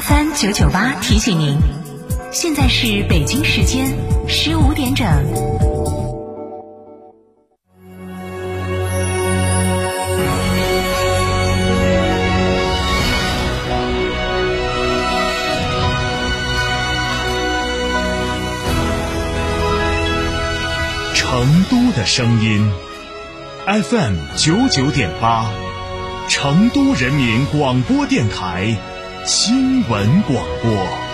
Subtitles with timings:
[0.00, 1.58] FM 九九八提醒您，
[2.32, 3.92] 现在是北京时间
[4.28, 5.06] 十五点整。
[21.14, 22.70] 成都的声音
[23.68, 25.44] ，FM 九九点八，
[26.26, 28.74] 成都人民广播电台
[29.26, 31.07] 新闻广播。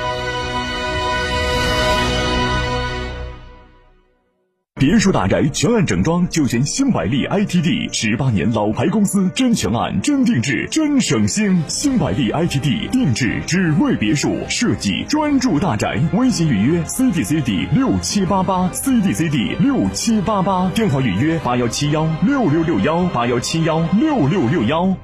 [4.86, 11.64] 别墅大宅全案整装就选新百利 ITD，十八年老牌公司，真全案、真定制、真省心。
[11.68, 15.98] 新百利 ITD 定制只为别墅设计，专注大宅。
[16.12, 24.94] 微信预约 CDCD 六七八八 CDCD 六七八八，电话预约八幺七幺六六六幺八幺七幺六六六幺。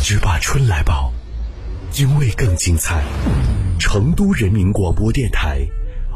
[0.00, 1.12] 只把春来报，
[1.98, 3.02] 因为更精彩。
[3.80, 5.66] 成都人民广播电台，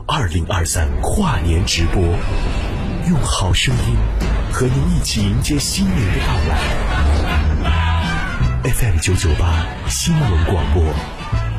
[0.07, 2.01] 二零二三跨年直播。
[3.09, 3.97] 用好声音
[4.53, 6.59] 和您一起迎接新年的到来。
[8.65, 10.85] FM 九九八新闻广播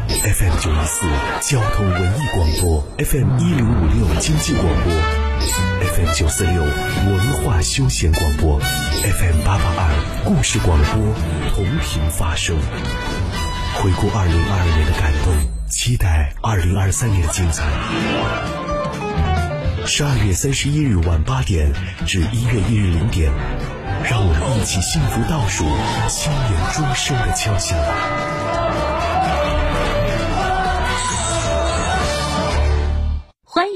[0.10, 1.08] ，FM 九一四
[1.42, 4.94] 交通文艺广播，FM 一零五六经济广播
[5.96, 9.90] ，FM 九四六文化休闲广播，FM 八八二
[10.26, 11.16] 故事广播，
[11.56, 12.56] 同频发声。
[13.82, 15.34] 回顾二零二二年的感动，
[15.68, 18.69] 期待二零二三年的精彩。
[19.90, 21.74] 十二月三十一日晚八点
[22.06, 23.32] 至一月一日零点，
[24.08, 25.66] 让我们一起幸福倒数，
[26.08, 27.76] 新年钟声的敲响。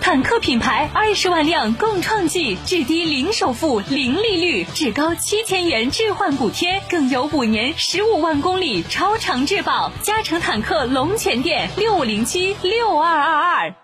[0.00, 9.92] 坦克品牌二十万辆共创季，至低零首付、零利率，至高七千元置换补贴，更有五年十五万公里超长质保。
[10.02, 13.74] 嘉诚坦克龙泉店六五零七六二二二。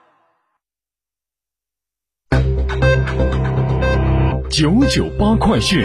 [4.50, 5.84] 九九八快讯。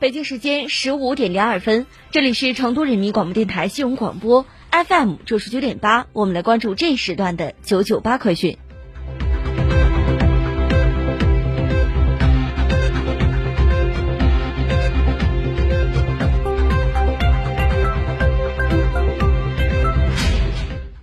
[0.00, 8.56] 北京时间十五点零二分，这里是成都人民广播电台新闻广播 FM 九十九点八，我们来关注这时段的九九八快讯。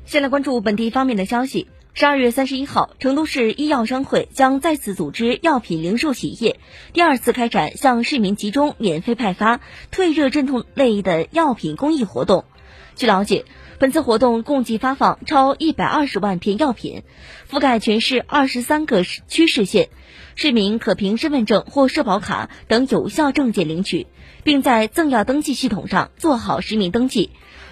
[0.07, 1.67] 先来关注本地方面的消息。
[1.99, 6.59] 十二月三十一号，成都市医药商会将再次组织药品零售企业
[6.93, 12.45] 第二次开展向市民集中免费派发退热镇痛类的药品公益活动。
[12.93, 13.45] 据了解，
[13.79, 17.01] 本次活动共计发放超一百二十万片药品，
[17.49, 19.89] 覆盖全市二十三个区市县，
[20.35, 24.05] 市民可凭身份证或社保卡等有效证件领取，
[24.43, 27.31] 并在赠药登记系统上做好实名登记。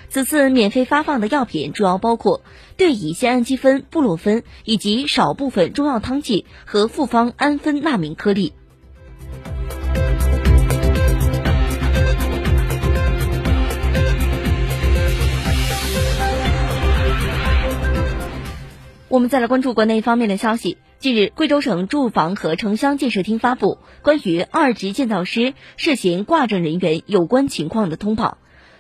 [0.10, 2.42] 此次免费发放的药品主要包括
[2.78, 8.54] 对乙酰氨基酚、布洛芬以及少部分中药汤剂和复方氨酚钠敏颗粒。
[19.08, 20.78] 我们再来关注国内方面的消息。
[20.98, 28.38] 近日，贵州省住房和城乡建设厅发布关于二级建造师涉嫌挂证人员有关情况的通报。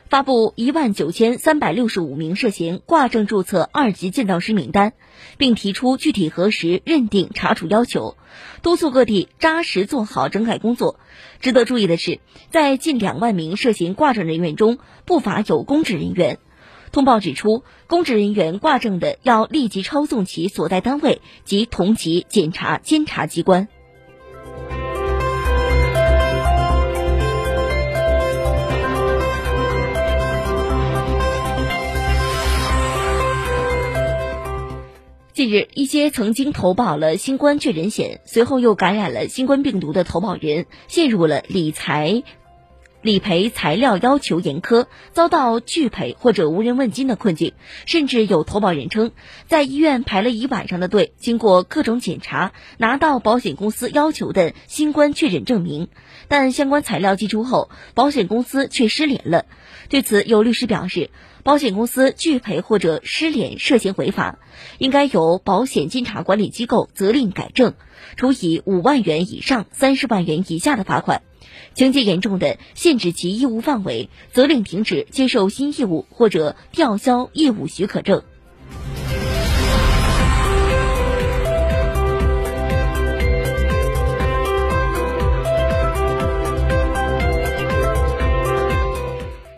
[0.07, 4.93] 发布一万九千三百六十五名涉嫌挂证注册二级建造师名单，
[5.37, 8.15] 并提出具体核实、认定、查处要求，
[8.61, 10.99] 督促各地扎实做好整改工作。
[11.39, 12.19] 值得注意的是，
[12.51, 16.37] 在近两万名涉嫌挂证人员中，不乏有公职人员。
[16.91, 23.67] 通报指出，公职人员挂证的要立即抄送其所在单位及同级检察、监察机关。
[35.35, 42.23] 近日，一些曾经投保了新冠确诊险，随后又感染了新冠病毒的投保人，陷入了理财
[43.05, 47.53] 理赔材料要求严苛，遭到拒赔或者无人问津的困境。
[47.85, 49.11] 甚至有投保人称，
[49.47, 55.87] 在医院排了一晚上的队，经过各种检查，拿到保险公司要求的新冠确诊证明，
[56.27, 59.45] 但相关材料寄出后，保险公司却失联了。
[59.87, 61.11] 对此，有律师表示，
[61.43, 64.39] 保险公司拒赔或者失联涉嫌违法，
[64.79, 67.75] 应该由保险监察管理机构责令改正，
[68.15, 71.19] 处以五万元以上三十万元以下的罚款；
[71.73, 78.23] 情节严重的，限制其业务范围，责令停止接受新业务或者吊销业务许可证。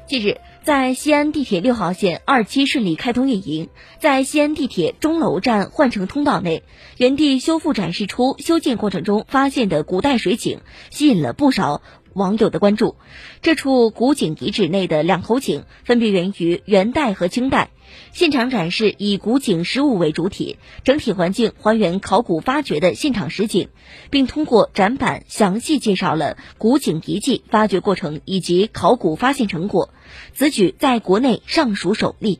[0.08, 3.70] 近日，在西安地铁六号线二期顺利开通运营，
[4.02, 6.62] 在西安地铁钟楼站换乘通道内，
[6.98, 10.60] 原地修复展示出修建过程中发现的古代水井，
[10.90, 11.82] 吸引了不少
[12.18, 12.96] 网友的关注。
[13.42, 17.70] 这处古井遗址内的两口井分别源于元代和清代。
[18.12, 23.70] 现场展示以古井实物为主体，整体环境还原考古发掘的现场实景，
[24.10, 29.94] 并通过展板详细介绍了古井遗迹发掘过程以及考古发现成果。
[30.34, 32.40] 此举在国内尚属首例。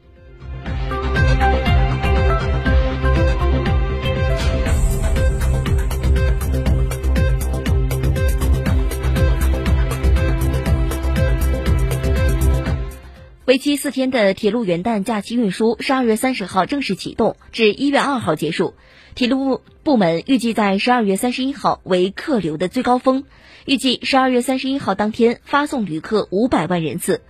[13.48, 18.74] 为期四天的铁路元旦假期运输，十二月三十号正式启动，至一月二号结束。
[19.16, 23.24] 铁路部门预计在十二月三十一号为客流的最高峰，
[23.66, 27.22] 预计十二月三十一号当天发送旅客五百万人次。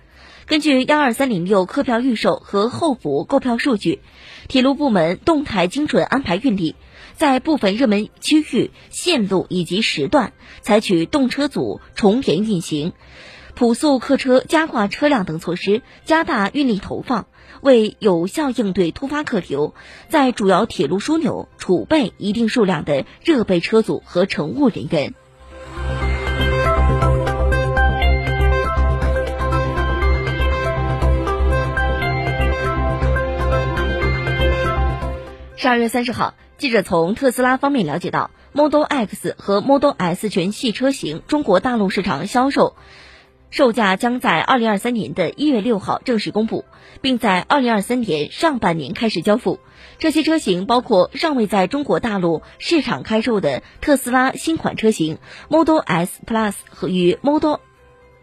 [0.46, 4.00] 根据幺二三零六客票预售和候补购票数据，
[4.48, 6.74] 铁路部门动态精准安排运力，
[7.14, 10.32] 在部分热门区域、线路以及时段
[10.62, 12.92] 采取动车组重联运行。
[13.58, 17.26] 普速客车加挂车辆等措施，加大运力投放，
[17.60, 19.74] 为有效应对突发客流，
[20.08, 25.12] 在主要铁路枢纽储备一定数量的热备车组和乘务人员。
[35.56, 42.76] 十二月三十号，记者从特斯拉方面了解到，Model X 和 Model S 全系车型中国大陆市场销售。
[43.50, 46.64] 售价将在二零二三年的一月六号正式公布，
[47.00, 49.58] 并在二零二三年上半年开始交付。
[49.98, 55.18] 这些车型包括尚未在中国大陆市场开售的特斯拉新款车型
[55.48, 57.56] Model S Plus 和与 Model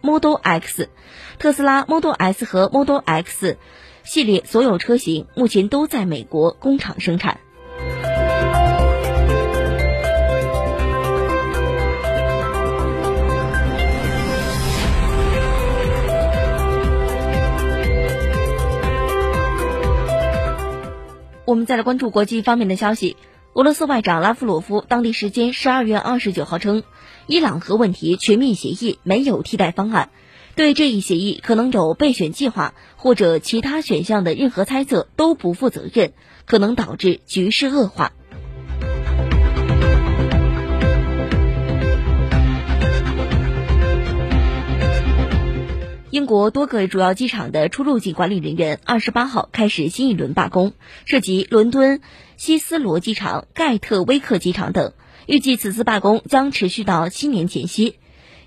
[0.01, 0.89] Model X。
[1.39, 3.57] 特斯拉 Model S 和 Model X
[4.03, 7.39] 系列所有车型目前都在美国工厂生产。
[21.55, 23.15] 我们再来关注国际方面的消息。
[23.53, 26.83] 俄罗斯外长拉夫罗夫当地时间十二月二十九号称，
[27.27, 30.09] 伊朗核问题全面协议没有替代方案，
[30.57, 36.11] 对这一协议可能有备选计划或者其他选项的任何猜测都不负责任，
[36.43, 38.11] 可能导致局势恶化。
[46.15, 50.71] 英国多个主要机场的出入境管理人员二十八号开始新一轮罢工，
[51.03, 51.99] 涉及伦敦
[52.37, 54.93] 希斯罗机场、盖特威克机场等。
[55.25, 57.95] 预计此次罢工将持续到新年前夕。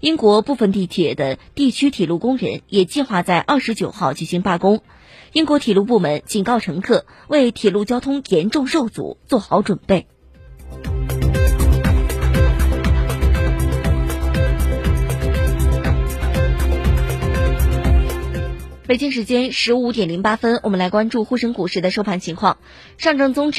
[0.01, 4.81] 英国部分地铁的地区铁路工人也计划在二十九号举行罢工。
[5.35, 10.07] 英国铁路部门警告乘客，为铁路交通严重受阻做好准备。
[18.89, 22.57] 北京时间十五点零八分，我们来关注沪深股市的收盘情况。
[22.97, 23.57] 上证综指。